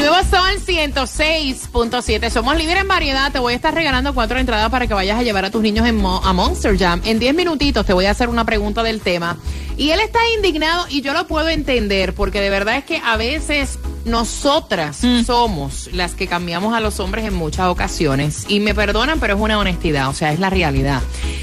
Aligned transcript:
nuevo 0.00 0.16
Sol 0.30 0.58
106.7. 0.66 2.30
Somos 2.30 2.56
líderes 2.56 2.82
en 2.82 2.88
variedad. 2.88 3.30
Te 3.32 3.38
voy 3.38 3.52
a 3.52 3.56
estar 3.56 3.74
regalando 3.74 4.14
cuatro 4.14 4.38
entradas 4.38 4.70
para 4.70 4.86
que 4.86 4.94
vayas 4.94 5.18
a 5.18 5.22
llevar 5.22 5.44
a 5.44 5.50
tus 5.50 5.62
niños 5.62 5.86
en 5.86 5.96
Mo- 5.96 6.20
a 6.24 6.32
Monster 6.32 6.76
Jam. 6.78 7.00
En 7.04 7.18
10 7.18 7.34
minutitos 7.34 7.84
te 7.86 7.92
voy 7.92 8.06
a 8.06 8.10
hacer 8.10 8.28
una 8.28 8.44
pregunta 8.44 8.82
del 8.82 9.00
tema. 9.00 9.36
Y 9.76 9.90
él 9.90 10.00
está 10.00 10.18
indignado 10.36 10.86
y 10.88 11.00
yo 11.02 11.12
lo 11.12 11.26
puedo 11.26 11.48
entender 11.48 12.14
porque 12.14 12.40
de 12.40 12.50
verdad 12.50 12.76
es 12.76 12.84
que 12.84 13.00
a 13.04 13.16
veces 13.16 13.78
nosotras 14.04 15.00
somos 15.26 15.90
las 15.92 16.14
que 16.14 16.26
cambiamos 16.26 16.74
a 16.74 16.80
los 16.80 16.98
hombres 17.00 17.24
en 17.26 17.34
muchas 17.34 17.66
ocasiones. 17.66 18.44
Y 18.48 18.60
me 18.60 18.74
perdonan, 18.74 19.20
pero 19.20 19.34
es 19.34 19.40
una 19.40 19.58
honestidad, 19.58 20.08
o 20.08 20.14
sea, 20.14 20.32
es 20.32 20.40
la 20.40 20.50
realidad. 20.50 21.02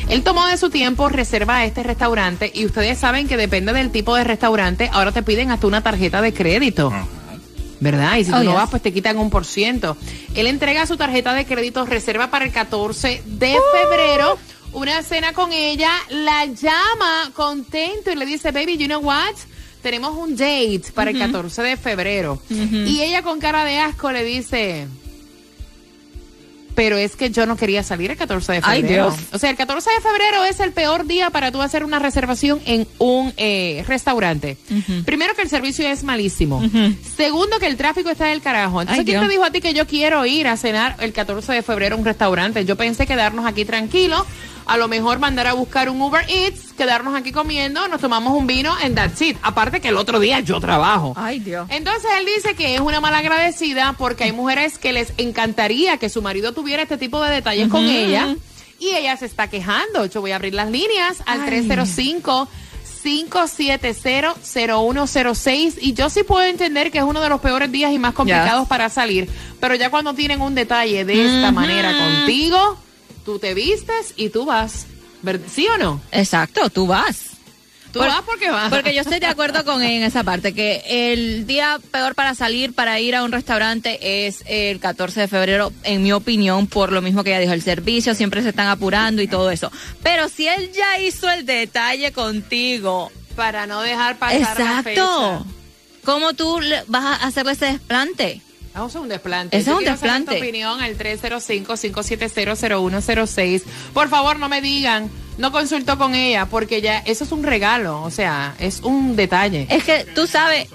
Él 0.10 0.24
tomó 0.24 0.46
de 0.48 0.58
su 0.58 0.70
tiempo 0.70 1.10
reserva 1.10 1.58
a 1.58 1.66
este 1.66 1.84
restaurante 1.84 2.52
y 2.54 2.66
ustedes 2.66 2.98
saben 2.98 3.28
que 3.28 3.38
depende 3.38 3.74
del 3.74 3.92
tipo 3.92 4.16
de 4.16 4.24
restaurante, 4.24 4.90
ahora 4.94 5.12
te 5.12 5.22
piden 5.24 5.52
hasta 5.52 5.68
una 5.68 5.82
tarjeta 5.82 6.22
de 6.22 6.34
crédito. 6.34 6.92
¿Verdad? 7.80 8.18
Y 8.18 8.24
si 8.26 8.32
tú 8.32 8.38
Oh, 8.38 8.44
no 8.44 8.52
yes. 8.52 8.54
vas, 8.56 8.70
pues 8.70 8.82
te 8.82 8.92
quitan 8.94 9.18
un 9.18 9.30
por 9.30 9.46
ciento. 9.46 9.96
Él 10.36 10.48
entrega 10.48 10.86
su 10.88 10.98
tarjeta 10.98 11.34
de 11.34 11.46
crédito, 11.46 11.86
reserva 11.86 12.30
para 12.32 12.46
el 12.46 12.52
14 12.52 13.22
de 13.26 13.58
febrero, 13.72 14.38
una 14.74 15.02
cena 15.04 15.34
con 15.34 15.54
ella, 15.54 15.92
la 16.10 16.46
llama 16.46 17.32
contento 17.36 18.12
y 18.12 18.16
le 18.16 18.26
dice, 18.26 18.52
baby, 18.52 18.78
you 18.78 18.88
know 18.88 19.02
what? 19.02 19.34
Tenemos 19.82 20.18
un 20.18 20.36
date 20.36 20.84
para 20.94 21.12
el 21.12 21.20
14 21.20 21.62
de 21.62 21.78
febrero. 21.78 22.42
Y 22.50 23.02
ella 23.02 23.22
con 23.22 23.40
cara 23.40 23.64
de 23.64 23.78
asco 23.80 24.12
le 24.12 24.24
dice, 24.24 24.88
pero 26.78 26.96
es 26.96 27.16
que 27.16 27.32
yo 27.32 27.48
no 27.48 27.58
quería 27.58 27.82
salir 27.82 28.12
el 28.12 28.18
14 28.18 28.52
de 28.52 28.62
Ay, 28.62 28.82
febrero. 28.84 29.10
Dios. 29.10 29.20
O 29.34 29.40
sea, 29.40 29.50
el 29.50 29.58
14 29.58 29.90
de 29.90 30.00
febrero 30.00 30.44
es 30.44 30.60
el 30.60 30.74
peor 30.74 31.08
día 31.08 31.32
para 31.32 31.52
tú 31.52 31.60
hacer 31.64 31.84
una 31.84 31.98
reservación 31.98 32.62
en 32.68 32.88
un 33.00 33.34
eh, 33.36 33.84
restaurante. 33.88 34.58
Primero 35.04 35.34
que 35.34 35.42
el 35.42 35.50
servicio 35.50 35.88
es 35.88 36.04
malísimo. 36.04 36.62
Segundo 37.16 37.58
que 37.58 37.66
el 37.66 37.78
tráfico 37.78 38.12
está 38.12 38.26
del 38.26 38.44
carajo. 38.44 38.82
Entonces, 38.82 39.00
Ay, 39.00 39.06
¿quién 39.06 39.16
Dios. 39.22 39.28
te 39.28 39.32
dijo 39.32 39.44
a 39.44 39.50
ti 39.50 39.60
que 39.60 39.74
yo 39.74 39.88
quiero 39.88 40.24
ir 40.28 40.48
a 40.48 40.56
cenar 40.56 40.98
el 41.00 41.14
14 41.14 41.52
de 41.52 41.64
febrero 41.64 41.96
a 41.96 41.98
un 41.98 42.06
restaurante? 42.06 42.64
Yo 42.64 42.76
pensé 42.76 43.08
quedarnos 43.08 43.48
aquí 43.48 43.66
tranquilos. 43.66 44.24
A 44.68 44.76
lo 44.76 44.90
mejor 44.90 45.18
mandar 45.20 45.48
a 45.48 45.54
buscar 45.54 45.90
un 45.90 46.02
Uber 46.02 46.26
Eats, 46.28 46.74
quedarnos 46.74 47.16
aquí 47.16 47.32
comiendo, 47.32 47.88
nos 47.88 48.02
tomamos 48.02 48.34
un 48.34 48.48
vino 48.48 48.76
and 48.84 48.96
that's 48.96 49.22
it. 49.22 49.38
Aparte 49.42 49.80
que 49.80 49.88
el 49.88 49.96
otro 49.96 50.20
día 50.20 50.42
yo 50.42 50.60
trabajo. 50.60 51.14
Ay, 51.16 51.40
Dios. 51.40 51.68
Entonces 51.72 52.10
él 52.20 52.26
dice 52.26 52.54
que 52.54 52.76
es 52.76 52.82
una 52.82 53.00
mala 53.00 53.20
agradecida 53.20 53.96
porque 53.98 54.26
hay 54.26 54.34
mujeres 54.34 54.78
que 54.78 54.92
les 54.92 55.14
encantaría 55.16 55.96
que 56.00 56.10
su 56.10 56.22
marido 56.22 56.52
tuviera 56.52 56.67
este 56.76 56.98
tipo 56.98 57.24
de 57.24 57.32
detalles 57.32 57.70
con 57.70 57.84
ella 57.86 58.36
y 58.80 58.90
ella 58.90 59.16
se 59.18 59.26
está 59.26 59.50
quejando. 59.50 60.06
Yo 60.06 60.22
voy 60.22 60.32
a 60.32 60.36
abrir 60.36 60.54
las 60.54 60.70
líneas 60.70 61.18
al 61.26 61.46
305 61.46 62.48
570-0106 63.04 65.76
y 65.82 65.94
yo 65.94 66.10
sí 66.10 66.24
puedo 66.24 66.44
entender 66.46 66.92
que 66.92 66.98
es 66.98 67.04
uno 67.04 67.22
de 67.22 67.30
los 67.30 67.40
peores 67.42 67.72
días 67.72 67.92
y 67.94 68.00
más 68.00 68.14
complicados 68.14 68.62
Yes. 68.64 68.70
para 68.70 68.90
salir, 68.90 69.30
pero 69.60 69.76
ya 69.76 69.90
cuando 69.90 70.14
tienen 70.14 70.42
un 70.42 70.56
detalle 70.56 71.06
de 71.06 71.26
esta 71.38 71.52
manera 71.52 71.94
contigo, 71.98 72.78
tú 73.26 73.40
te 73.40 73.54
vistes 73.54 74.14
y 74.16 74.30
tú 74.30 74.46
vas. 74.46 74.86
¿Ver- 75.22 75.42
¿Sí 75.50 75.68
o 75.68 75.78
no? 75.78 76.02
Exacto, 76.12 76.70
tú 76.70 76.88
vas. 76.88 77.37
Tú 77.98 78.10
vas 78.10 78.22
porque 78.26 78.50
vas. 78.50 78.70
Porque 78.70 78.94
yo 78.94 79.02
estoy 79.02 79.20
de 79.20 79.26
acuerdo 79.26 79.64
con 79.66 79.82
él 79.82 79.92
en 79.92 80.04
esa 80.04 80.24
parte, 80.24 80.54
que 80.54 80.84
el 80.86 81.48
día 81.48 81.80
peor 81.92 82.16
para 82.16 82.36
salir, 82.36 82.74
para 82.74 83.00
ir 83.00 83.16
a 83.16 83.24
un 83.24 83.32
restaurante 83.32 84.28
es 84.28 84.44
el 84.46 84.80
14 84.80 85.22
de 85.22 85.28
febrero, 85.28 85.72
en 85.84 86.04
mi 86.04 86.12
opinión, 86.12 86.68
por 86.68 86.92
lo 86.92 87.02
mismo 87.02 87.24
que 87.24 87.32
ya 87.32 87.40
dijo, 87.40 87.54
el 87.54 87.62
servicio, 87.62 88.16
siempre 88.16 88.42
se 88.42 88.50
están 88.50 88.68
apurando 88.68 89.22
y 89.22 89.28
todo 89.28 89.52
eso. 89.52 89.72
Pero 90.04 90.30
si 90.30 90.48
él 90.48 90.72
ya 90.74 91.00
hizo 91.00 91.30
el 91.30 91.46
detalle 91.46 92.12
contigo, 92.12 93.12
para 93.38 93.68
no 93.68 93.82
dejar 93.82 94.18
pasar 94.18 94.60
la 94.60 94.84
fecha. 94.84 95.02
exacto, 95.02 95.46
¿cómo 96.04 96.34
tú 96.34 96.60
vas 96.88 97.06
a 97.06 97.14
hacerle 97.28 97.54
ese 97.54 97.68
desplante? 97.68 98.42
Vamos 98.74 98.94
a 98.96 99.00
un 99.00 99.08
desplante. 99.10 99.58
Ese 99.58 99.70
Yo 99.70 99.74
es 99.74 99.80
un 99.80 99.86
desplante. 99.86 100.32
tu 100.34 100.38
opinión 100.38 100.82
al 100.82 100.98
305-570-0106. 100.98 103.64
Por 103.94 104.10
favor, 104.10 104.40
no 104.40 104.50
me 104.50 104.62
digan, 104.62 105.10
no 105.38 105.52
consultó 105.52 105.98
con 105.98 106.16
ella, 106.16 106.46
porque 106.48 106.82
ya 106.82 107.00
eso 107.00 107.24
es 107.24 107.32
un 107.32 107.44
regalo, 107.44 108.02
o 108.04 108.10
sea, 108.12 108.56
es 108.60 108.82
un 108.82 109.16
detalle. 109.16 109.68
Es 109.70 109.84
que 109.84 110.06
tú 110.16 110.28
sabes, 110.28 110.68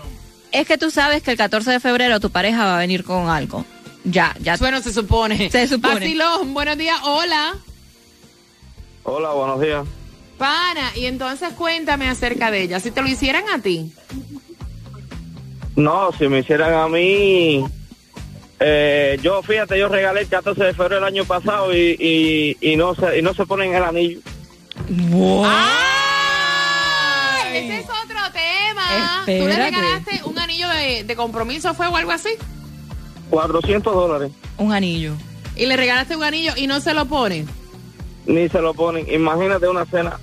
es 0.53 0.67
que 0.67 0.79
tú 0.79 0.91
sabes 0.91 1.23
que 1.23 1.33
el 1.33 1.37
14 1.37 1.71
de 1.73 1.81
febrero 1.81 2.21
tu 2.21 2.31
pareja 2.31 2.65
va 2.65 2.77
a 2.77 2.79
venir 2.79 3.05
con 3.05 3.29
algo. 3.29 3.65
Ya, 4.05 4.35
ya. 4.41 4.57
Bueno, 4.57 4.81
se 4.81 4.93
supone. 4.93 5.51
Se 5.51 5.69
supone. 5.69 5.95
Vacilón, 5.95 6.55
buenos 6.55 6.77
días, 6.77 6.99
hola. 7.05 7.55
Hola, 9.05 9.31
buenos 9.31 9.61
días. 9.61 9.85
Pana, 10.39 10.91
y 10.97 11.07
entonces 11.07 11.51
cuéntame 11.55 12.09
acerca 12.09 12.51
de 12.51 12.63
ella. 12.63 12.81
Si 12.81 12.91
te 12.91 13.01
lo 13.03 13.09
hicieran 13.09 13.45
a 13.55 13.61
ti, 13.61 13.93
No, 15.77 16.11
si 16.19 16.27
me 16.29 16.41
hicieran 16.41 16.75
a 16.75 16.89
mí, 16.89 17.65
eh, 18.61 19.19
yo 19.23 19.43
fíjate, 19.43 19.79
yo 19.79 19.89
regalé 19.89 20.21
el 20.23 20.29
14 20.29 20.65
de 20.65 20.75
febrero 20.75 20.97
del 20.97 21.05
año 21.05 21.25
pasado 21.25 21.75
y, 21.75 21.97
y, 21.99 22.57
y 22.73 22.77
no 22.77 22.95
se 22.95 23.19
y 23.19 23.23
no 23.23 23.35
se 23.35 23.47
ponen 23.47 23.75
el 23.75 23.83
anillo. 23.83 24.21
¡Ay! 25.45 27.57
Ese 27.57 27.79
es 27.81 27.87
otro 27.87 28.19
tema. 28.33 29.23
¿Tú 29.25 29.33
le 29.47 29.57
regalaste 29.57 30.21
un 30.25 30.39
anillo 30.39 30.69
de, 30.69 31.05
de 31.05 31.17
compromiso, 31.17 31.75
fue 31.75 31.87
o 31.89 31.97
algo 31.97 32.13
así? 32.13 32.31
400 33.31 33.95
dólares. 33.95 34.33
Un 34.59 34.73
anillo. 34.73 35.15
Y 35.57 35.67
le 35.67 35.77
regalaste 35.77 36.17
un 36.17 36.25
anillo 36.25 36.53
y 36.57 36.67
no 36.67 36.81
se 36.81 36.95
lo 36.95 37.07
pone. 37.07 37.47
Ni 38.27 38.49
se 38.49 38.61
lo 38.61 38.75
ponen. 38.75 39.07
Imagínate 39.13 39.69
una 39.69 39.85
cena. 39.85 40.19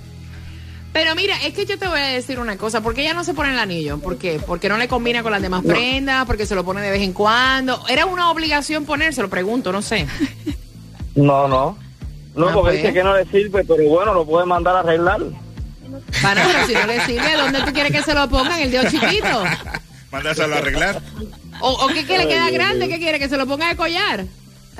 Pero 0.92 1.14
mira, 1.14 1.36
es 1.44 1.54
que 1.54 1.66
yo 1.66 1.78
te 1.78 1.86
voy 1.86 2.00
a 2.00 2.06
decir 2.06 2.40
una 2.40 2.56
cosa, 2.56 2.80
¿por 2.80 2.94
qué 2.94 3.02
ella 3.02 3.14
no 3.14 3.22
se 3.22 3.32
pone 3.32 3.52
el 3.52 3.58
anillo? 3.60 3.98
¿Por 3.98 4.18
qué? 4.18 4.40
Porque 4.44 4.68
no 4.68 4.76
le 4.76 4.88
combina 4.88 5.22
con 5.22 5.30
las 5.30 5.40
demás 5.40 5.62
prendas, 5.64 6.26
porque 6.26 6.46
se 6.46 6.56
lo 6.56 6.64
pone 6.64 6.80
de 6.80 6.90
vez 6.90 7.02
en 7.02 7.12
cuando. 7.12 7.80
Era 7.88 8.06
una 8.06 8.28
obligación 8.30 8.84
ponérselo, 8.84 9.30
pregunto, 9.30 9.70
no 9.70 9.82
sé. 9.82 10.08
No, 11.14 11.46
no. 11.46 11.78
No, 12.34 12.48
Ah, 12.48 12.52
porque 12.54 12.70
pues. 12.70 12.82
dice 12.82 12.94
que 12.94 13.02
no 13.02 13.16
le 13.16 13.24
sirve, 13.26 13.64
pero 13.64 13.84
bueno, 13.88 14.14
lo 14.14 14.24
puede 14.24 14.46
mandar 14.46 14.76
a 14.76 14.80
arreglar. 14.80 15.20
Para, 16.22 16.44
pero 16.46 16.66
si 16.66 16.74
no 16.74 16.86
le 16.86 17.00
sirve, 17.06 17.32
¿dónde 17.36 17.60
tú 17.62 17.72
quieres 17.72 17.92
que 17.92 18.02
se 18.02 18.14
lo 18.14 18.28
pongan? 18.28 18.60
¿El 18.60 18.70
dedo 18.70 18.88
chiquito? 18.90 19.42
Mándaselo 20.12 20.54
a 20.54 20.58
arreglar. 20.58 21.00
¿O, 21.60 21.70
o 21.72 21.88
qué, 21.88 22.06
que 22.06 22.18
le 22.18 22.28
queda 22.28 22.44
Ay, 22.46 22.52
Dios 22.52 22.62
grande? 22.64 22.88
¿Qué 22.88 22.98
quiere? 22.98 23.18
¿Que 23.18 23.28
se 23.28 23.36
lo 23.36 23.46
ponga 23.46 23.68
de 23.68 23.76
collar? 23.76 24.24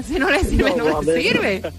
Si 0.06 0.18
no 0.18 0.30
le 0.30 0.42
sirve, 0.44 0.74
no, 0.76 0.84
No, 0.88 1.02
le 1.02 1.20
sirve. 1.20 1.60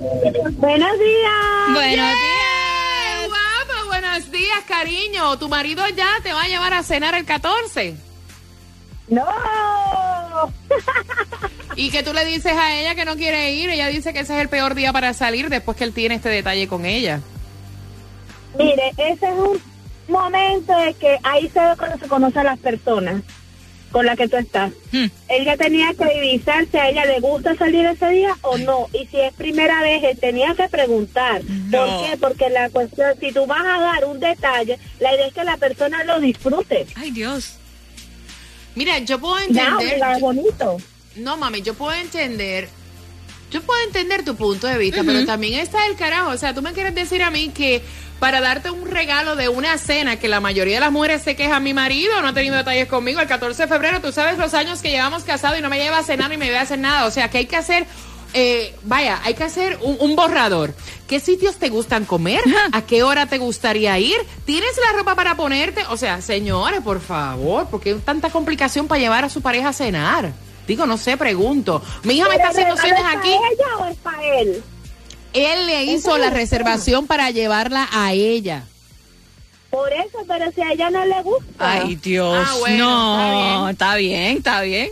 Buenos 0.00 0.98
días. 0.98 1.74
Buenos 1.74 1.84
¡Eh, 1.84 1.90
días. 1.90 2.16
Cariño. 4.66 5.38
¿Tu 5.38 5.48
marido 5.48 5.82
ya 5.88 6.08
te 6.22 6.32
va 6.32 6.42
a 6.42 6.48
llevar 6.48 6.74
a 6.74 6.82
cenar 6.82 7.14
el 7.14 7.24
14? 7.24 7.96
No. 9.08 9.26
Y 11.74 11.90
que 11.90 12.02
tú 12.02 12.12
le 12.12 12.26
dices 12.26 12.52
a 12.52 12.76
ella 12.76 12.94
que 12.94 13.06
no 13.06 13.16
quiere 13.16 13.52
ir. 13.52 13.70
Ella 13.70 13.86
dice 13.86 14.12
que 14.12 14.20
ese 14.20 14.34
es 14.34 14.42
el 14.42 14.50
peor 14.50 14.74
día 14.74 14.92
para 14.92 15.14
salir 15.14 15.48
después 15.48 15.76
que 15.76 15.84
él 15.84 15.94
tiene 15.94 16.16
este 16.16 16.28
detalle 16.28 16.68
con 16.68 16.84
ella. 16.84 17.20
Mire, 18.58 18.92
ese 18.98 19.26
es 19.26 19.38
un 19.38 19.58
momento 20.08 20.76
de 20.76 20.92
que 20.94 21.18
ahí 21.22 21.48
se 21.48 21.60
ve 21.60 21.74
cuando 21.78 21.98
se 21.98 22.08
conocen 22.08 22.44
las 22.44 22.58
personas. 22.58 23.22
Con 23.92 24.06
la 24.06 24.16
que 24.16 24.28
tú 24.28 24.36
estás. 24.36 24.72
Hmm. 24.90 25.06
Ella 25.28 25.56
tenía 25.56 25.94
que 25.94 26.20
divisar 26.20 26.66
si 26.70 26.76
a 26.76 26.88
ella 26.88 27.04
le 27.04 27.20
gusta 27.20 27.54
salir 27.54 27.86
ese 27.86 28.08
día 28.08 28.36
o 28.42 28.58
no. 28.58 28.88
Y 28.92 29.06
si 29.06 29.20
es 29.20 29.32
primera 29.34 29.82
vez, 29.82 30.02
él 30.02 30.18
tenía 30.18 30.54
que 30.54 30.68
preguntar. 30.68 31.42
No. 31.44 31.78
¿Por 31.78 32.06
qué? 32.06 32.16
Porque 32.16 32.50
la 32.50 32.70
cuestión, 32.70 33.14
si 33.20 33.32
tú 33.32 33.46
vas 33.46 33.64
a 33.64 33.80
dar 33.80 34.04
un 34.06 34.18
detalle, 34.18 34.78
la 34.98 35.14
idea 35.14 35.26
es 35.26 35.34
que 35.34 35.44
la 35.44 35.56
persona 35.56 36.02
lo 36.04 36.18
disfrute. 36.20 36.86
Ay, 36.96 37.10
Dios. 37.10 37.58
Mira, 38.74 38.98
yo 38.98 39.18
puedo 39.20 39.38
entender. 39.38 39.94
oiga, 39.94 40.18
bonito. 40.18 40.78
No, 41.16 41.36
mami, 41.36 41.62
yo 41.62 41.74
puedo 41.74 41.92
entender. 41.92 42.68
Yo 43.50 43.60
puedo 43.62 43.84
entender 43.84 44.24
tu 44.24 44.34
punto 44.34 44.66
de 44.66 44.78
vista, 44.78 45.02
pero 45.04 45.26
también 45.26 45.60
está 45.60 45.86
el 45.86 45.94
carajo. 45.94 46.30
O 46.30 46.38
sea, 46.38 46.54
tú 46.54 46.62
me 46.62 46.72
quieres 46.72 46.94
decir 46.94 47.22
a 47.22 47.30
mí 47.30 47.50
que 47.50 47.82
para 48.22 48.40
darte 48.40 48.70
un 48.70 48.88
regalo 48.88 49.34
de 49.34 49.48
una 49.48 49.76
cena 49.78 50.14
que 50.14 50.28
la 50.28 50.38
mayoría 50.38 50.76
de 50.76 50.80
las 50.80 50.92
mujeres 50.92 51.22
se 51.22 51.34
queja, 51.34 51.58
mi 51.58 51.74
marido 51.74 52.22
no 52.22 52.28
ha 52.28 52.32
tenido 52.32 52.54
detalles 52.54 52.86
conmigo 52.86 53.18
el 53.18 53.26
14 53.26 53.62
de 53.62 53.68
febrero, 53.68 54.00
tú 54.00 54.12
sabes 54.12 54.38
los 54.38 54.54
años 54.54 54.80
que 54.80 54.90
llevamos 54.90 55.24
casados 55.24 55.58
y 55.58 55.60
no 55.60 55.68
me 55.68 55.78
lleva 55.78 55.98
a 55.98 56.04
cenar 56.04 56.30
ni 56.30 56.36
me 56.36 56.44
lleva 56.44 56.60
a 56.60 56.62
hacer 56.62 56.78
nada. 56.78 57.06
O 57.06 57.10
sea, 57.10 57.28
que 57.30 57.38
hay 57.38 57.46
que 57.46 57.56
hacer, 57.56 57.84
eh, 58.32 58.76
vaya, 58.84 59.20
hay 59.24 59.34
que 59.34 59.42
hacer 59.42 59.76
un, 59.82 59.96
un 59.98 60.14
borrador. 60.14 60.72
¿Qué 61.08 61.18
sitios 61.18 61.56
te 61.56 61.68
gustan 61.68 62.04
comer? 62.04 62.42
¿A 62.70 62.82
qué 62.82 63.02
hora 63.02 63.26
te 63.26 63.38
gustaría 63.38 63.98
ir? 63.98 64.18
¿Tienes 64.44 64.70
la 64.86 64.96
ropa 64.96 65.16
para 65.16 65.34
ponerte? 65.34 65.84
O 65.90 65.96
sea, 65.96 66.22
señores, 66.22 66.80
por 66.80 67.00
favor, 67.00 67.66
¿por 67.66 67.80
qué 67.80 67.92
tanta 67.94 68.30
complicación 68.30 68.86
para 68.86 69.00
llevar 69.00 69.24
a 69.24 69.30
su 69.30 69.42
pareja 69.42 69.70
a 69.70 69.72
cenar? 69.72 70.32
Digo, 70.68 70.86
no 70.86 70.96
sé, 70.96 71.16
pregunto. 71.16 71.82
Mi 72.04 72.14
hija 72.14 72.28
me 72.28 72.36
está 72.36 72.50
haciendo 72.50 72.76
¿Pero 72.76 72.86
el 72.86 72.96
cenas 72.96 73.16
aquí. 73.16 73.32
¿Es 73.32 73.36
para 73.36 73.50
ella 73.50 73.76
o 73.80 73.86
es 73.86 73.96
para 73.96 74.38
él? 74.38 74.62
Él 75.32 75.66
le 75.66 75.84
hizo 75.84 76.18
la 76.18 76.30
reservación 76.30 77.06
para 77.06 77.30
llevarla 77.30 77.88
a 77.92 78.12
ella. 78.12 78.64
Por 79.70 79.90
eso, 79.92 80.18
pero 80.28 80.50
si 80.52 80.60
a 80.60 80.72
ella 80.72 80.90
no 80.90 81.04
le 81.06 81.22
gusta. 81.22 81.46
Ay, 81.58 81.96
Dios. 81.96 82.46
Ah, 82.46 82.54
bueno, 82.58 83.60
no, 83.62 83.68
está 83.70 83.96
bien, 83.96 84.36
está 84.38 84.60
bien. 84.60 84.90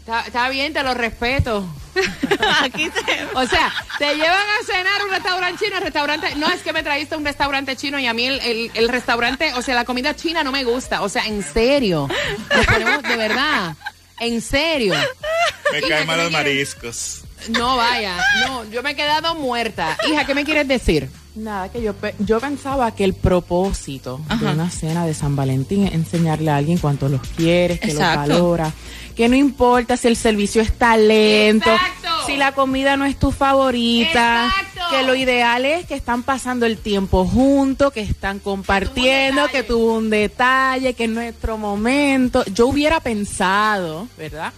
Está, 0.00 0.20
está 0.26 0.48
bien, 0.50 0.72
te 0.72 0.82
lo 0.84 0.94
respeto. 0.94 1.66
Aquí 2.62 2.90
te... 2.90 3.24
O 3.34 3.46
sea, 3.46 3.72
te 3.98 4.14
llevan 4.14 4.30
a 4.32 4.64
cenar 4.66 5.00
a 5.00 5.04
un 5.04 5.10
restaurante 5.10 5.64
chino, 5.64 5.76
el 5.78 5.82
restaurante, 5.82 6.34
no 6.36 6.48
es 6.50 6.62
que 6.62 6.72
me 6.72 6.82
traíste 6.84 7.14
a 7.16 7.18
un 7.18 7.24
restaurante 7.24 7.74
chino 7.76 7.98
y 7.98 8.06
a 8.06 8.14
mí 8.14 8.26
el, 8.26 8.38
el- 8.40 8.70
el 8.74 8.88
restaurante, 8.88 9.52
o 9.54 9.62
sea, 9.62 9.74
la 9.74 9.84
comida 9.84 10.14
china 10.14 10.44
no 10.44 10.52
me 10.52 10.62
gusta, 10.62 11.02
o 11.02 11.08
sea, 11.08 11.26
en 11.26 11.42
serio, 11.42 12.08
Nos 12.54 12.66
ponemos- 12.66 13.02
de 13.02 13.16
verdad, 13.16 13.74
en 14.20 14.40
serio. 14.40 14.94
Me 15.72 15.80
caen 15.80 16.00
¿qué 16.02 16.04
mal 16.06 16.18
los 16.18 16.28
quieres? 16.28 16.32
mariscos. 16.32 17.20
No, 17.48 17.76
vaya, 17.76 18.16
no, 18.46 18.64
yo 18.70 18.82
me 18.82 18.90
he 18.92 18.96
quedado 18.96 19.34
muerta. 19.34 19.96
Hija, 20.10 20.24
¿qué 20.24 20.34
me 20.34 20.44
quieres 20.44 20.66
decir? 20.68 21.10
Nada, 21.34 21.68
que 21.70 21.82
yo, 21.82 21.94
pe- 21.94 22.14
yo 22.20 22.38
pensaba 22.40 22.94
que 22.94 23.02
el 23.04 23.12
propósito 23.14 24.20
Ajá. 24.28 24.44
de 24.46 24.52
una 24.52 24.70
cena 24.70 25.04
de 25.04 25.14
San 25.14 25.34
Valentín 25.36 25.86
es 25.86 25.92
enseñarle 25.94 26.50
a 26.50 26.56
alguien 26.56 26.78
cuánto 26.78 27.08
los 27.08 27.20
quieres, 27.36 27.80
que 27.80 27.90
Exacto. 27.90 28.28
los 28.28 28.38
valora, 28.40 28.72
que 29.16 29.28
no 29.28 29.34
importa 29.36 29.96
si 29.96 30.06
el 30.08 30.16
servicio 30.16 30.62
está 30.62 30.96
lento, 30.96 31.70
Exacto. 31.72 32.26
si 32.26 32.36
la 32.36 32.52
comida 32.52 32.96
no 32.96 33.04
es 33.04 33.18
tu 33.18 33.32
favorita, 33.32 34.46
Exacto. 34.46 34.80
que 34.96 35.02
lo 35.02 35.14
ideal 35.16 35.64
es 35.64 35.86
que 35.86 35.94
están 35.94 36.22
pasando 36.22 36.66
el 36.66 36.78
tiempo 36.78 37.24
juntos, 37.26 37.92
que 37.92 38.00
están 38.00 38.38
compartiendo, 38.38 39.48
que 39.48 39.64
tuvo 39.64 39.94
un 39.94 40.10
detalle, 40.10 40.94
que 40.94 41.04
es 41.04 41.10
nuestro 41.10 41.58
momento. 41.58 42.44
Yo 42.54 42.68
hubiera 42.68 43.00
pensado, 43.00 44.06
¿verdad? 44.16 44.52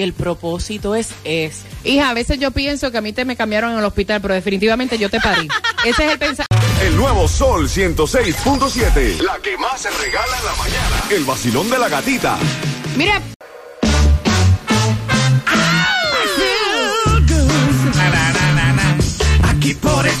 Que 0.00 0.04
el 0.04 0.14
propósito 0.14 0.94
es 0.94 1.10
ese. 1.24 1.66
Hija, 1.84 2.08
a 2.08 2.14
veces 2.14 2.38
yo 2.38 2.52
pienso 2.52 2.90
que 2.90 2.96
a 2.96 3.02
mí 3.02 3.12
te 3.12 3.26
me 3.26 3.36
cambiaron 3.36 3.72
en 3.72 3.80
el 3.80 3.84
hospital, 3.84 4.22
pero 4.22 4.32
definitivamente 4.32 4.96
yo 4.96 5.10
te 5.10 5.20
parí. 5.20 5.46
Ese 5.84 6.06
es 6.06 6.12
el 6.12 6.18
pensamiento. 6.18 6.46
El 6.80 6.96
nuevo 6.96 7.28
Sol 7.28 7.68
106.7. 7.68 9.20
La 9.20 9.36
que 9.42 9.58
más 9.58 9.78
se 9.78 9.90
regala 9.90 10.38
en 10.38 10.44
la 10.46 10.54
mañana. 10.54 11.04
El 11.10 11.24
vacilón 11.24 11.68
de 11.68 11.78
la 11.78 11.90
gatita. 11.90 12.38
Mira, 12.96 13.20
Aquí 19.50 19.74
por 19.74 20.06
el 20.06 20.14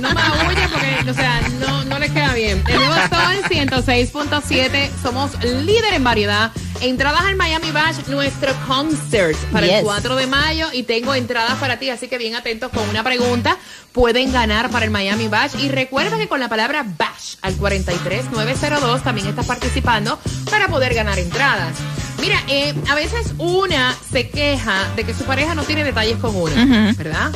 No 0.00 0.12
maullen 0.12 0.70
porque, 0.70 1.10
o 1.10 1.14
sea, 1.14 1.40
no, 1.60 1.84
no 1.84 1.98
les 1.98 2.10
queda 2.12 2.32
bien. 2.34 2.62
El 2.68 2.76
nuevo 2.76 2.94
Sol 2.94 3.42
106.7. 3.50 4.90
Somos 5.02 5.30
líder 5.42 5.94
en 5.94 6.04
variedad. 6.04 6.50
Entradas 6.80 7.22
al 7.22 7.36
Miami 7.36 7.70
Bash, 7.70 8.06
nuestro 8.08 8.52
concert 8.66 9.36
para 9.52 9.66
el 9.66 9.72
Yes. 9.72 9.82
4 9.82 10.16
de 10.16 10.26
mayo. 10.26 10.66
Y 10.72 10.82
tengo 10.82 11.14
entradas 11.14 11.58
para 11.58 11.78
ti, 11.78 11.90
así 11.90 12.08
que 12.08 12.18
bien 12.18 12.34
atentos 12.34 12.70
con 12.72 12.88
una 12.88 13.02
pregunta. 13.04 13.56
Pueden 13.92 14.32
ganar 14.32 14.70
para 14.70 14.84
el 14.84 14.90
Miami 14.90 15.28
Bash. 15.28 15.52
Y 15.60 15.68
recuerda 15.68 16.18
que 16.18 16.28
con 16.28 16.40
la 16.40 16.48
palabra 16.48 16.84
Bash 16.98 17.36
al 17.42 17.54
43902 17.56 19.02
también 19.02 19.26
estás 19.28 19.46
participando 19.46 20.18
para 20.50 20.68
poder 20.68 20.94
ganar 20.94 21.18
entradas. 21.18 21.74
Mira, 22.20 22.40
eh, 22.48 22.74
a 22.88 22.94
veces 22.94 23.32
una 23.38 23.94
se 24.12 24.28
queja 24.30 24.88
de 24.96 25.04
que 25.04 25.14
su 25.14 25.24
pareja 25.24 25.54
no 25.54 25.62
tiene 25.64 25.82
detalles 25.84 26.18
con 26.18 26.34
uno, 26.36 26.52
¿verdad? 26.96 27.32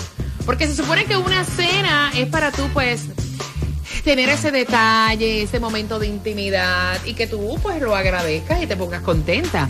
Porque 0.47 0.69
se 0.69 0.77
supone 0.77 1.05
que 1.05 1.17
una 1.17 1.45
cena 1.45 2.13
es 2.15 2.29
para 2.29 2.53
tú, 2.53 2.63
pues, 2.73 3.03
tener 4.05 4.29
ese 4.29 4.53
detalle, 4.53 5.43
ese 5.43 5.59
momento 5.59 5.99
de 5.99 6.07
intimidad 6.07 7.05
y 7.05 7.15
que 7.15 7.27
tú, 7.27 7.59
pues, 7.61 7.83
lo 7.83 7.97
agradezcas 7.97 8.63
y 8.63 8.67
te 8.69 8.77
pongas 8.77 9.03
contenta. 9.03 9.69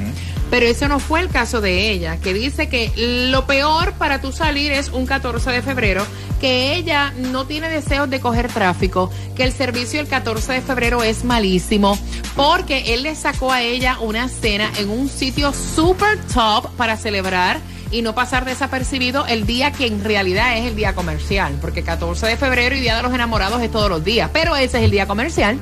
Pero 0.51 0.67
ese 0.67 0.87
no 0.87 1.01
fue 1.01 1.21
el 1.21 1.29
caso 1.29 1.63
de 1.63 1.91
ella, 1.91 2.19
que 2.19 2.35
dice 2.35 2.69
que 2.69 2.93
lo 3.31 3.47
peor 3.47 3.95
para 3.95 4.21
tú 4.21 4.33
salir 4.33 4.71
es 4.73 4.91
un 4.91 5.07
14 5.07 5.51
de 5.51 5.63
febrero, 5.63 6.07
que 6.41 6.77
ella 6.77 7.15
no 7.17 7.47
tiene 7.47 7.71
deseos 7.71 8.11
de 8.11 8.21
coger 8.21 8.49
tráfico, 8.49 9.11
que 9.35 9.43
el 9.45 9.53
servicio 9.53 10.01
el 10.01 10.07
14 10.07 10.53
de 10.53 10.61
febrero 10.61 11.03
es 11.03 11.25
malísimo, 11.25 11.99
porque 12.37 12.95
él 12.95 13.03
le 13.03 13.15
sacó 13.17 13.51
a 13.51 13.63
ella 13.63 13.99
una 14.01 14.29
cena 14.29 14.71
en 14.79 14.91
un 14.91 15.09
sitio 15.09 15.53
super 15.53 16.19
top 16.33 16.71
para 16.77 16.99
celebrar 16.99 17.59
y 17.91 18.03
no 18.03 18.15
pasar 18.15 18.45
desapercibido 18.45 19.27
el 19.27 19.47
día 19.47 19.73
que 19.73 19.87
en 19.87 20.03
realidad 20.03 20.57
es 20.59 20.67
el 20.67 20.77
día 20.77 20.95
comercial, 20.95 21.57
porque 21.61 21.83
14 21.83 22.27
de 22.27 22.37
febrero 22.37 22.75
y 22.75 22.81
Día 22.81 22.97
de 22.97 23.03
los 23.03 23.15
Enamorados 23.15 23.63
es 23.63 23.71
todos 23.71 23.89
los 23.89 24.05
días, 24.05 24.31
pero 24.33 24.57
ese 24.57 24.79
es 24.79 24.85
el 24.85 24.91
día 24.91 25.07
comercial. 25.07 25.59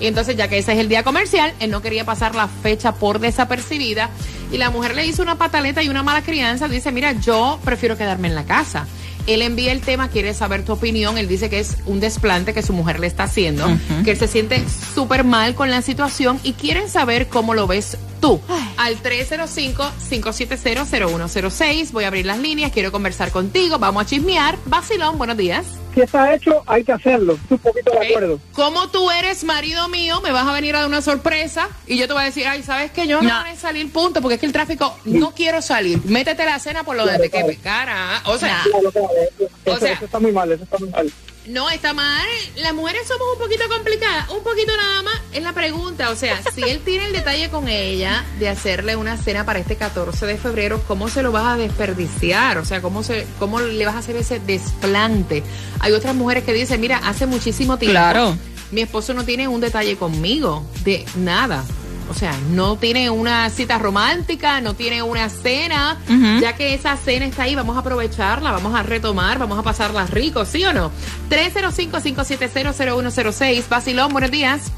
Y 0.00 0.06
entonces, 0.06 0.34
ya 0.34 0.48
que 0.48 0.58
ese 0.58 0.72
es 0.72 0.78
el 0.78 0.88
día 0.88 1.02
comercial, 1.02 1.52
él 1.60 1.70
no 1.70 1.82
quería 1.82 2.06
pasar 2.06 2.34
la 2.34 2.48
fecha 2.48 2.94
por 2.94 3.18
desapercibida. 3.18 4.08
Y 4.50 4.56
la 4.56 4.70
mujer 4.70 4.96
le 4.96 5.06
hizo 5.06 5.22
una 5.22 5.36
pataleta 5.36 5.82
y 5.82 5.90
una 5.90 6.02
mala 6.02 6.22
crianza. 6.22 6.68
Dice, 6.68 6.90
mira, 6.90 7.12
yo 7.12 7.60
prefiero 7.64 7.98
quedarme 7.98 8.28
en 8.28 8.34
la 8.34 8.44
casa. 8.44 8.86
Él 9.26 9.42
envía 9.42 9.72
el 9.72 9.80
tema, 9.80 10.08
quiere 10.08 10.32
saber 10.34 10.64
tu 10.64 10.72
opinión. 10.72 11.18
Él 11.18 11.26
dice 11.28 11.50
que 11.50 11.60
es 11.60 11.76
un 11.86 12.00
desplante 12.00 12.54
que 12.54 12.62
su 12.62 12.72
mujer 12.72 12.98
le 13.00 13.06
está 13.06 13.24
haciendo, 13.24 13.66
que 14.04 14.12
él 14.12 14.18
se 14.18 14.28
siente 14.28 14.64
súper 14.94 15.24
mal 15.24 15.54
con 15.54 15.70
la 15.70 15.82
situación 15.82 16.40
y 16.42 16.54
quieren 16.54 16.88
saber 16.88 17.28
cómo 17.28 17.52
lo 17.54 17.66
ves 17.66 17.98
tú. 18.20 18.40
Al 18.76 19.02
305-570-0106. 19.02 21.92
Voy 21.92 22.04
a 22.04 22.08
abrir 22.08 22.26
las 22.26 22.38
líneas, 22.38 22.72
quiero 22.72 22.92
conversar 22.92 23.30
contigo, 23.30 23.78
vamos 23.78 24.04
a 24.04 24.06
chismear. 24.06 24.58
Vacilón, 24.66 25.18
buenos 25.18 25.36
días. 25.36 25.79
Si 25.94 26.00
está 26.00 26.32
hecho, 26.34 26.62
hay 26.66 26.84
que 26.84 26.92
hacerlo. 26.92 27.32
Estoy 27.34 27.56
un 27.56 27.58
poquito 27.58 27.90
de 27.90 28.06
acuerdo. 28.08 28.40
Como 28.52 28.88
tú 28.90 29.10
eres 29.10 29.42
marido 29.44 29.88
mío, 29.88 30.20
me 30.22 30.30
vas 30.30 30.46
a 30.46 30.52
venir 30.52 30.76
a 30.76 30.80
dar 30.80 30.88
una 30.88 31.02
sorpresa 31.02 31.68
y 31.86 31.96
yo 31.98 32.06
te 32.06 32.12
voy 32.12 32.22
a 32.22 32.26
decir, 32.26 32.46
ay, 32.46 32.62
¿sabes 32.62 32.92
qué? 32.92 33.06
Yo 33.08 33.20
no, 33.22 33.28
No. 33.28 33.40
voy 33.40 33.50
a 33.50 33.56
salir, 33.56 33.90
punto, 33.92 34.20
porque 34.22 34.34
es 34.34 34.40
que 34.40 34.46
el 34.46 34.52
tráfico, 34.52 34.96
no 35.04 35.32
quiero 35.34 35.60
salir. 35.62 36.00
Métete 36.04 36.44
la 36.44 36.58
cena 36.60 36.84
por 36.84 36.94
lo 36.96 37.04
de 37.06 37.28
que 37.28 37.42
me 37.44 37.56
cara. 37.56 38.22
O 38.26 38.38
sea, 38.38 38.62
Claro, 38.70 38.92
claro, 38.92 39.08
eso, 39.38 39.50
O 39.64 39.78
sea- 39.78 39.92
eso 39.94 40.04
está 40.04 40.18
muy 40.20 40.30
mal, 40.32 40.52
eso 40.52 40.62
está 40.64 40.78
muy 40.78 40.88
mal. 40.90 41.10
No 41.46 41.70
está 41.70 41.92
mal. 41.94 42.26
Las 42.56 42.74
mujeres 42.74 43.06
somos 43.06 43.26
un 43.32 43.38
poquito 43.38 43.68
complicadas, 43.68 44.28
un 44.30 44.42
poquito 44.42 44.76
nada 44.76 45.02
más. 45.02 45.20
Es 45.32 45.42
la 45.42 45.52
pregunta, 45.52 46.10
o 46.10 46.16
sea, 46.16 46.40
si 46.54 46.62
él 46.62 46.80
tiene 46.84 47.06
el 47.06 47.12
detalle 47.12 47.48
con 47.50 47.68
ella 47.68 48.24
de 48.38 48.48
hacerle 48.48 48.96
una 48.96 49.16
cena 49.16 49.44
para 49.44 49.58
este 49.58 49.76
14 49.76 50.26
de 50.26 50.36
febrero, 50.36 50.82
¿cómo 50.86 51.08
se 51.08 51.22
lo 51.22 51.32
vas 51.32 51.54
a 51.54 51.56
desperdiciar? 51.56 52.58
O 52.58 52.64
sea, 52.64 52.82
¿cómo, 52.82 53.02
se, 53.02 53.26
cómo 53.38 53.60
le 53.60 53.86
vas 53.86 53.94
a 53.94 53.98
hacer 53.98 54.16
ese 54.16 54.40
desplante? 54.40 55.42
Hay 55.80 55.92
otras 55.92 56.14
mujeres 56.14 56.44
que 56.44 56.52
dicen, 56.52 56.80
mira, 56.80 56.98
hace 56.98 57.26
muchísimo 57.26 57.78
tiempo. 57.78 57.92
Claro. 57.92 58.36
Mi 58.70 58.82
esposo 58.82 59.14
no 59.14 59.24
tiene 59.24 59.48
un 59.48 59.60
detalle 59.60 59.96
conmigo, 59.96 60.64
de 60.84 61.04
nada. 61.16 61.64
O 62.10 62.14
sea, 62.14 62.34
no 62.50 62.76
tiene 62.76 63.08
una 63.08 63.48
cita 63.50 63.78
romántica, 63.78 64.60
no 64.60 64.74
tiene 64.74 65.00
una 65.00 65.28
cena. 65.28 65.96
Ya 66.40 66.56
que 66.56 66.74
esa 66.74 66.96
cena 66.96 67.26
está 67.26 67.44
ahí, 67.44 67.54
vamos 67.54 67.76
a 67.76 67.80
aprovecharla, 67.80 68.50
vamos 68.50 68.74
a 68.74 68.82
retomar, 68.82 69.38
vamos 69.38 69.56
a 69.56 69.62
pasarla 69.62 70.08
rico, 70.08 70.44
¿sí 70.44 70.64
o 70.64 70.72
no? 70.72 70.90
305-570-0106. 71.30 73.68
Basilón, 73.68 74.12
buenos 74.12 74.32
días. 74.32 74.72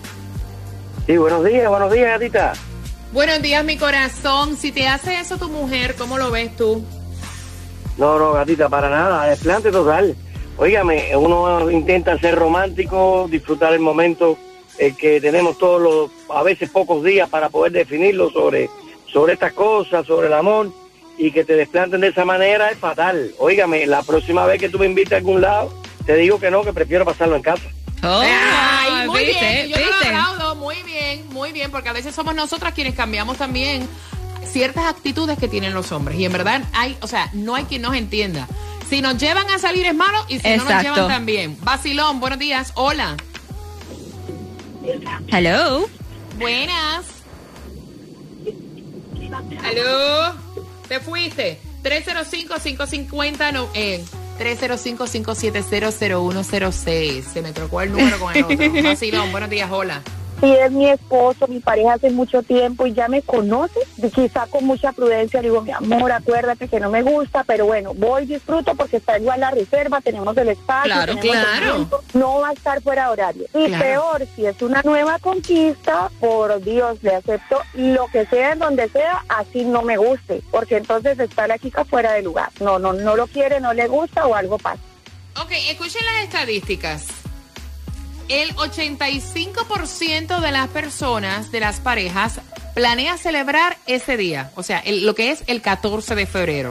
Sí, 1.06 1.16
buenos 1.16 1.42
días, 1.42 1.70
buenos 1.70 1.90
días, 1.90 2.20
gatita. 2.20 2.52
Buenos 3.14 3.40
días, 3.40 3.64
mi 3.64 3.78
corazón. 3.78 4.58
Si 4.58 4.70
te 4.70 4.86
hace 4.86 5.18
eso 5.18 5.38
tu 5.38 5.48
mujer, 5.48 5.94
¿cómo 5.96 6.18
lo 6.18 6.30
ves 6.30 6.54
tú? 6.54 6.84
No, 7.96 8.18
no, 8.18 8.32
gatita, 8.32 8.68
para 8.68 8.90
nada, 8.90 9.24
desplante 9.24 9.72
total. 9.72 10.14
Óigame, 10.58 11.16
uno 11.16 11.70
intenta 11.70 12.18
ser 12.18 12.34
romántico, 12.34 13.26
disfrutar 13.30 13.72
el 13.72 13.80
momento 13.80 14.36
eh, 14.82 14.94
que 14.98 15.20
tenemos 15.20 15.58
todos 15.58 15.80
los, 15.80 16.10
a 16.28 16.42
veces 16.42 16.68
pocos 16.68 17.04
días 17.04 17.28
para 17.28 17.50
poder 17.50 17.70
definirlo 17.70 18.32
sobre, 18.32 18.68
sobre 19.06 19.34
estas 19.34 19.52
cosas, 19.52 20.04
sobre 20.04 20.26
el 20.26 20.32
amor, 20.32 20.72
y 21.16 21.30
que 21.30 21.44
te 21.44 21.54
desplanten 21.54 22.00
de 22.00 22.08
esa 22.08 22.24
manera 22.24 22.68
es 22.68 22.78
fatal. 22.78 23.32
Óigame, 23.38 23.86
la 23.86 24.02
próxima 24.02 24.44
vez 24.44 24.58
que 24.58 24.68
tú 24.68 24.80
me 24.80 24.86
invites 24.86 25.12
a 25.12 25.16
algún 25.18 25.40
lado, 25.40 25.72
te 26.04 26.16
digo 26.16 26.40
que 26.40 26.50
no, 26.50 26.64
que 26.64 26.72
prefiero 26.72 27.04
pasarlo 27.04 27.36
en 27.36 27.42
casa. 27.42 27.62
Ay, 28.02 29.06
muy 29.06 29.24
¿viste? 29.24 29.40
bien, 29.40 29.68
yo 29.68 29.76
te 29.76 29.82
lo 29.82 29.86
¿viste? 29.86 30.08
aplaudo, 30.08 30.54
muy 30.56 30.82
bien, 30.82 31.28
muy 31.28 31.52
bien, 31.52 31.70
porque 31.70 31.88
a 31.88 31.92
veces 31.92 32.12
somos 32.12 32.34
nosotras 32.34 32.74
quienes 32.74 32.96
cambiamos 32.96 33.38
también 33.38 33.88
ciertas 34.44 34.86
actitudes 34.86 35.38
que 35.38 35.46
tienen 35.46 35.74
los 35.74 35.92
hombres. 35.92 36.18
Y 36.18 36.24
en 36.24 36.32
verdad 36.32 36.60
hay, 36.72 36.96
o 37.02 37.06
sea, 37.06 37.30
no 37.34 37.54
hay 37.54 37.66
quien 37.66 37.82
nos 37.82 37.94
entienda. 37.94 38.48
Si 38.90 39.00
nos 39.00 39.16
llevan 39.16 39.48
a 39.48 39.60
salir 39.60 39.86
es 39.86 39.94
malo 39.94 40.18
y 40.26 40.40
si 40.40 40.56
no 40.56 40.64
nos 40.64 40.82
llevan 40.82 41.06
también. 41.06 41.56
Basilón, 41.60 42.18
buenos 42.18 42.40
días, 42.40 42.72
hola. 42.74 43.16
Hello. 45.30 45.86
Buenas. 46.38 47.06
Aló. 49.64 50.34
Te 50.88 51.00
fuiste. 51.00 51.58
305-550, 51.82 53.52
no, 53.52 53.68
eh, 53.74 54.02
305-570-0106. 54.38 57.24
Se 57.24 57.42
me 57.42 57.52
trocó 57.52 57.82
el 57.82 57.90
número 57.92 58.18
con 58.20 58.34
el 58.36 58.44
otro. 58.44 58.56
Basilón, 58.84 59.32
buenos 59.32 59.50
días, 59.50 59.68
hola. 59.70 60.00
Si 60.42 60.50
es 60.52 60.72
mi 60.72 60.88
esposo, 60.90 61.46
mi 61.46 61.60
pareja 61.60 61.92
hace 61.92 62.10
mucho 62.10 62.42
tiempo 62.42 62.84
y 62.84 62.92
ya 62.92 63.06
me 63.06 63.22
conoce, 63.22 63.78
y 63.96 64.10
quizá 64.10 64.48
con 64.48 64.64
mucha 64.64 64.90
prudencia 64.90 65.40
le 65.40 65.50
digo, 65.50 65.62
mi 65.62 65.70
amor, 65.70 66.10
acuérdate 66.10 66.66
que 66.66 66.80
no 66.80 66.90
me 66.90 67.02
gusta, 67.02 67.44
pero 67.44 67.66
bueno, 67.66 67.94
voy, 67.94 68.26
disfruto 68.26 68.74
porque 68.74 68.96
está 68.96 69.16
igual 69.20 69.38
la 69.38 69.52
reserva, 69.52 70.00
tenemos 70.00 70.36
el 70.36 70.48
espacio, 70.48 70.92
Claro, 70.92 71.14
tenemos 71.14 71.36
el 71.36 71.42
claro. 71.42 71.74
tiempo, 71.76 72.00
no 72.14 72.40
va 72.40 72.48
a 72.48 72.52
estar 72.54 72.82
fuera 72.82 73.04
de 73.06 73.12
horario. 73.12 73.44
Y 73.54 73.66
Claro. 73.68 73.84
peor, 73.84 74.26
si 74.34 74.44
es 74.44 74.60
una 74.62 74.82
nueva 74.82 75.20
conquista, 75.20 76.10
por 76.18 76.60
Dios, 76.60 76.98
le 77.02 77.14
acepto 77.14 77.60
lo 77.74 78.08
que 78.08 78.26
sea 78.26 78.54
en 78.54 78.58
donde 78.58 78.88
sea, 78.88 79.24
así 79.28 79.64
no 79.64 79.82
me 79.82 79.96
guste, 79.96 80.42
porque 80.50 80.78
entonces 80.78 81.20
está 81.20 81.46
la 81.46 81.56
chica 81.60 81.84
fuera 81.84 82.14
de 82.14 82.22
lugar. 82.22 82.50
No, 82.58 82.80
no, 82.80 82.92
no 82.92 83.14
lo 83.14 83.28
quiere, 83.28 83.60
no 83.60 83.72
le 83.74 83.86
gusta 83.86 84.26
o 84.26 84.34
algo 84.34 84.58
pasa. 84.58 84.82
Ok, 85.40 85.52
escuchen 85.70 86.04
las 86.04 86.24
estadísticas. 86.24 87.06
El 88.32 88.54
85% 88.56 90.40
de 90.40 90.50
las 90.52 90.68
personas, 90.68 91.52
de 91.52 91.60
las 91.60 91.80
parejas, 91.80 92.40
planea 92.74 93.18
celebrar 93.18 93.76
ese 93.86 94.16
día, 94.16 94.50
o 94.54 94.62
sea, 94.62 94.78
el- 94.78 95.04
lo 95.04 95.14
que 95.14 95.30
es 95.30 95.44
el 95.46 95.60
14 95.60 96.14
de 96.14 96.24
febrero. 96.26 96.70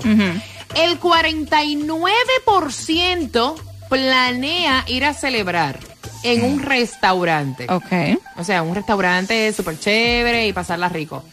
El 0.75 1.00
49% 1.00 3.56
planea 3.89 4.84
ir 4.88 5.06
a 5.06 5.13
celebrar 5.13 5.77
en 6.24 6.44
un 6.44 6.63
restaurante. 6.63 7.68
Ok. 7.70 8.18
O 8.38 8.44
sea, 8.44 8.63
un 8.63 8.74
restaurante 8.74 9.53
súper 9.53 9.80
chévere 9.80 10.48
y 10.48 10.53
pasarla 10.53 10.89
rico. 10.89 11.24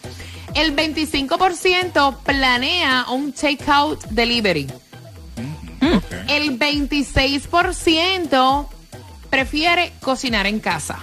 El 0.55 0.73
25% 0.75 2.19
planea 2.25 3.07
un 3.11 3.33
takeout 3.33 4.05
delivery. 4.11 4.67
El 6.27 6.59
26% 6.59 8.69
prefiere 9.31 9.93
cocinar 10.01 10.47
en 10.47 10.61
casa. 10.61 10.99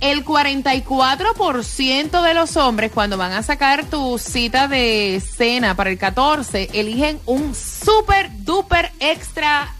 El 0.00 0.24
44% 0.24 2.22
de 2.22 2.34
los 2.34 2.56
hombres 2.56 2.92
cuando 2.92 3.16
van 3.16 3.32
a 3.32 3.42
sacar 3.42 3.86
tu 3.86 4.18
cita 4.18 4.68
de 4.68 5.22
cena 5.36 5.74
para 5.74 5.90
el 5.90 5.98
14 5.98 6.70
eligen 6.74 7.18
un 7.26 7.54
super 7.54 8.30
duper 8.44 8.92
extra 9.00 9.74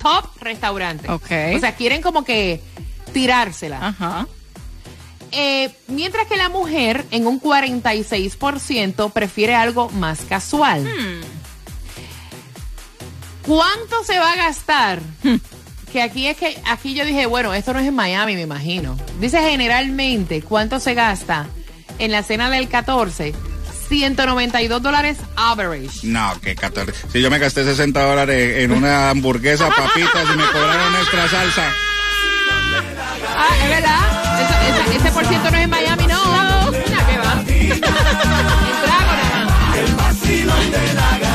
top 0.00 0.26
restaurante. 0.40 1.10
Ok. 1.10 1.30
O 1.56 1.58
sea, 1.58 1.74
quieren 1.74 2.02
como 2.02 2.24
que 2.24 2.62
tirársela. 3.12 3.88
Ajá. 3.88 4.26
Eh, 5.32 5.74
mientras 5.88 6.26
que 6.26 6.36
la 6.36 6.48
mujer 6.48 7.04
en 7.10 7.26
un 7.26 7.40
46% 7.40 9.12
prefiere 9.12 9.54
algo 9.54 9.90
más 9.90 10.20
casual. 10.20 10.88
¿Cuánto 13.46 14.04
se 14.04 14.18
va 14.18 14.32
a 14.32 14.36
gastar? 14.36 15.00
Que 15.92 16.02
aquí 16.02 16.26
es 16.26 16.36
que 16.36 16.56
aquí 16.66 16.94
yo 16.94 17.04
dije, 17.04 17.26
bueno, 17.26 17.54
esto 17.54 17.72
no 17.72 17.78
es 17.80 17.86
en 17.86 17.94
Miami, 17.94 18.34
me 18.34 18.42
imagino. 18.42 18.96
Dice 19.20 19.40
generalmente, 19.40 20.42
¿cuánto 20.42 20.80
se 20.80 20.94
gasta 20.94 21.46
en 21.98 22.12
la 22.12 22.22
cena 22.22 22.50
del 22.50 22.68
14? 22.68 23.34
192 23.88 24.82
dólares 24.82 25.16
average. 25.36 26.00
No, 26.06 26.38
que 26.42 26.54
14. 26.54 26.92
Si 27.10 27.22
yo 27.22 27.30
me 27.30 27.38
gasté 27.38 27.64
60 27.64 28.02
dólares 28.02 28.58
en 28.64 28.72
una 28.72 29.08
hamburguesa, 29.10 29.68
papitas 29.70 30.26
y 30.34 30.36
me 30.36 30.44
cobraron 30.44 30.94
extra 30.96 31.26
salsa. 31.28 31.72
Ah, 33.34 33.48
es 33.62 33.68
verdad. 33.70 34.00
Eso- 34.42 34.90
ese, 34.90 34.96
ese 34.98 35.10
por 35.10 35.24
ciento 35.26 35.50
no 35.50 35.56
es 35.56 35.64
en 35.64 35.70
Miami, 35.70 36.06
no. 36.06 36.70
Mira 36.70 37.06
que 37.06 37.18
va. 37.18 37.32
En 37.48 37.80
trago 37.80 39.12
nada 39.16 39.44
más. 39.46 39.78
El 39.78 41.27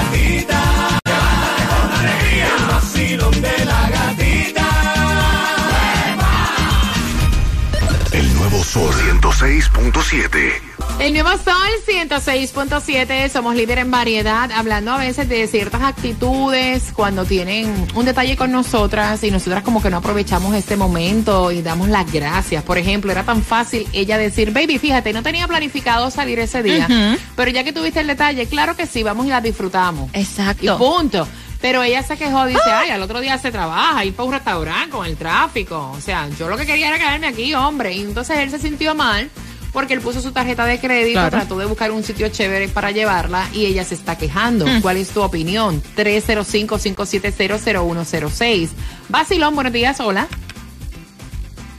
El 11.04 11.12
nuevo 11.12 11.32
Sol 11.32 11.54
106.7, 11.86 13.30
somos 13.30 13.56
líder 13.56 13.80
en 13.80 13.92
variedad, 13.92 14.50
hablando 14.54 14.94
a 14.94 14.98
veces 15.00 15.28
de 15.28 15.46
ciertas 15.48 15.82
actitudes 15.82 16.94
cuando 16.94 17.26
tienen 17.26 17.88
un 17.94 18.06
detalle 18.06 18.38
con 18.38 18.54
nosotras 18.54 19.22
y 19.26 19.30
nosotras 19.30 19.64
como 19.64 19.82
que 19.82 19.90
no 19.90 19.98
aprovechamos 19.98 20.56
este 20.56 20.78
momento 20.78 21.52
y 21.52 21.62
damos 21.62 21.90
las 21.90 22.10
gracias. 22.10 22.64
Por 22.64 22.78
ejemplo, 22.78 23.12
era 23.12 23.24
tan 23.24 23.44
fácil 23.44 23.86
ella 23.92 24.18
decir, 24.18 24.54
baby, 24.54 24.80
fíjate, 24.80 25.12
no 25.12 25.22
tenía 25.24 25.46
planificado 25.46 26.10
salir 26.10 26.40
ese 26.40 26.64
día, 26.64 26.88
pero 27.36 27.52
ya 27.52 27.66
que 27.66 27.74
tuviste 27.74 28.00
el 28.00 28.08
detalle, 28.08 28.46
claro 28.46 28.78
que 28.78 28.86
sí, 28.86 29.04
vamos 29.04 29.26
y 29.26 29.30
la 29.30 29.42
disfrutamos. 29.42 30.10
Y 30.14 30.20
Exacto. 30.20 30.78
punto. 30.78 31.28
Pero 31.60 31.84
ella 31.84 32.02
se 32.04 32.16
quejó, 32.16 32.46
dice, 32.46 32.62
ay, 32.74 32.92
al 32.92 33.02
otro 33.02 33.20
día 33.20 33.38
se 33.38 33.52
trabaja, 33.52 34.06
ir 34.06 34.14
para 34.14 34.28
un 34.28 34.34
restaurante 34.34 34.90
con 34.90 35.06
el 35.06 35.18
tráfico. 35.18 35.92
O 35.98 36.00
sea, 36.00 36.30
yo 36.40 36.48
lo 36.48 36.56
que 36.56 36.66
quería 36.66 36.88
era 36.88 36.98
quedarme 36.98 37.28
aquí, 37.28 37.54
hombre. 37.54 37.94
Y 37.94 38.02
entonces 38.02 38.38
él 38.38 38.50
se 38.50 38.60
sintió 38.60 38.96
mal 38.96 39.30
porque 39.74 39.94
él 39.96 40.00
puso 40.02 40.22
su 40.22 40.32
tarjeta 40.32 40.66
de 40.66 40.80
crédito, 40.80 41.20
Claro. 41.20 41.32
trató 41.38 41.58
de 41.58 41.66
buscar 41.66 41.92
un 41.92 42.04
sitio 42.04 42.30
chévere 42.30 42.68
para 42.70 42.92
llevarla 42.92 43.50
y 43.54 43.66
ella 43.66 43.84
se 43.84 43.96
está 43.96 44.18
quejando. 44.18 44.66
¿Cuál 44.82 44.96
es 44.98 45.10
tu 45.10 45.22
opinión? 45.22 45.82
305-570-0106. 45.98 48.70
Basilón, 49.10 49.56
buenos 49.56 49.74
días, 49.74 50.00
hola. 50.00 50.28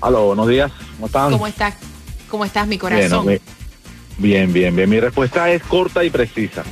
Aló, 0.00 0.26
buenos 0.26 0.48
días. 0.48 0.70
¿Cómo 0.96 1.06
están? 1.06 1.30
¿Cómo 1.32 1.46
estás? 1.46 1.74
¿Cómo 2.30 2.44
estás, 2.44 2.64
mi 2.66 2.70
Bien, 2.76 2.80
corazón? 2.80 3.26
bien, 4.18 4.52
bien, 4.52 4.76
bien. 4.76 4.88
Mi 4.90 5.00
respuesta 5.00 5.50
es 5.50 5.62
corta 5.62 6.04
y 6.04 6.10
precisa. 6.10 6.64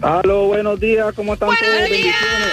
Aló, 0.00 0.46
buenos 0.46 0.80
días, 0.80 1.12
¿cómo 1.14 1.34
están 1.34 1.48
Buenos 1.48 1.62
todos? 1.66 1.90
días. 1.90 2.16
Bendiciones. 2.16 2.48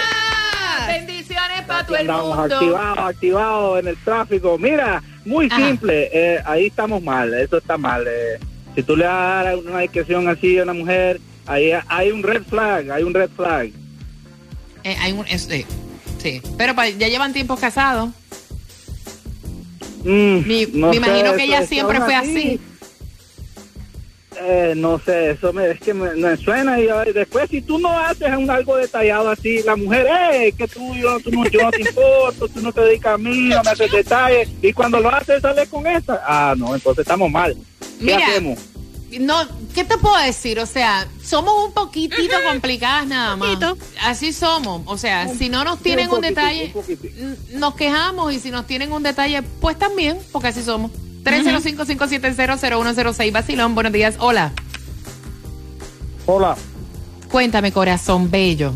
Bendiciones 1.06 1.62
para 1.66 1.86
todo 1.86 1.96
el 1.96 2.06
mundo. 2.08 2.34
activados, 2.34 2.98
activados 2.98 3.80
en 3.80 3.88
el 3.88 3.96
tráfico. 4.04 4.58
Mira, 4.58 5.02
muy 5.24 5.46
Ajá. 5.50 5.66
simple, 5.66 6.10
eh, 6.12 6.42
ahí 6.44 6.66
estamos 6.66 7.02
mal, 7.02 7.32
eso 7.32 7.56
está 7.56 7.78
mal. 7.78 8.04
eh. 8.06 8.38
si 8.74 8.82
tú 8.82 8.98
le 8.98 9.06
das 9.06 9.56
una 9.56 9.78
discreción 9.80 10.28
así 10.28 10.58
a 10.58 10.64
una 10.64 10.74
mujer, 10.74 11.18
ahí 11.46 11.72
hay 11.88 12.10
un 12.10 12.22
red 12.22 12.42
flag, 12.42 12.90
hay 12.90 13.02
un 13.02 13.14
red 13.14 13.30
flag. 13.34 13.70
Eh, 14.88 14.96
hay 15.00 15.12
un, 15.12 15.26
es- 15.26 15.50
eh, 15.50 15.66
sí, 16.22 16.40
pero 16.56 16.74
pa- 16.74 16.88
ya 16.88 17.08
llevan 17.08 17.34
tiempos 17.34 17.60
casados. 17.60 18.08
Mm, 20.02 20.38
Me, 20.46 20.66
no 20.72 20.86
me 20.88 20.92
sé, 20.92 20.96
imagino 20.96 21.34
que 21.34 21.44
ella 21.44 21.66
siempre 21.66 22.00
fue 22.00 22.14
así. 22.14 22.60
Eh, 24.40 24.72
no 24.76 24.98
sé, 25.00 25.32
eso 25.32 25.52
me, 25.52 25.72
es 25.72 25.80
que 25.80 25.92
me, 25.92 26.14
me 26.14 26.36
suena 26.36 26.80
y 26.80 26.86
después 27.12 27.50
si 27.50 27.60
tú 27.60 27.78
no 27.80 27.90
haces 27.98 28.34
un 28.36 28.48
algo 28.48 28.76
detallado 28.76 29.28
así, 29.30 29.62
la 29.64 29.74
mujer, 29.76 30.06
eh, 30.32 30.54
que 30.56 30.66
tú, 30.68 30.94
yo, 30.94 31.18
tú 31.20 31.30
no, 31.32 31.44
yo 31.50 31.62
no 31.64 31.70
te 31.72 31.80
importo, 31.82 32.48
tú 32.48 32.60
no 32.60 32.72
te 32.72 32.80
dedicas 32.82 33.14
a 33.14 33.18
mí, 33.18 33.48
no 33.48 33.62
me 33.64 33.70
haces 33.70 33.90
detalles, 33.90 34.48
y 34.62 34.72
cuando 34.72 35.00
lo 35.00 35.10
haces 35.10 35.42
sale 35.42 35.66
con 35.66 35.86
esta, 35.88 36.22
ah, 36.24 36.54
no, 36.56 36.72
entonces 36.74 37.02
estamos 37.02 37.30
mal. 37.30 37.54
¿Qué 37.98 38.04
Mira, 38.04 38.26
hacemos? 38.28 38.58
No, 39.18 39.44
¿qué 39.78 39.84
te 39.84 39.96
puedo 39.96 40.16
decir? 40.16 40.58
O 40.58 40.66
sea, 40.66 41.06
somos 41.22 41.54
un 41.64 41.72
poquitito 41.72 42.34
complicadas 42.44 43.06
nada 43.06 43.36
más. 43.36 43.56
Así 44.02 44.32
somos. 44.32 44.82
O 44.86 44.98
sea, 44.98 45.28
si 45.28 45.48
no 45.48 45.62
nos 45.62 45.78
tienen 45.78 46.10
un, 46.10 46.20
detalle, 46.20 46.74
un 46.74 47.36
nos 47.60 47.76
quejamos 47.76 48.32
y 48.32 48.40
si 48.40 48.50
nos 48.50 48.66
tienen 48.66 48.90
un 48.90 49.04
detalle, 49.04 49.40
pues 49.60 49.78
también, 49.78 50.18
porque 50.32 50.48
así 50.48 50.64
somos. 50.64 50.90
305-570-0106. 51.22 53.32
Basilón, 53.32 53.76
buenos 53.76 53.92
días. 53.92 54.16
Hola. 54.18 54.50
Hola. 56.26 56.56
Cuéntame, 57.30 57.70
corazón 57.70 58.32
bello. 58.32 58.72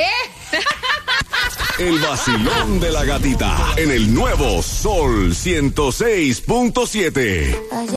El 1.78 1.98
vacilón 1.98 2.80
de 2.80 2.90
la 2.92 3.04
gatita 3.04 3.56
en 3.76 3.90
el 3.90 4.14
nuevo 4.14 4.62
Sol 4.62 5.30
106.7. 5.32 7.88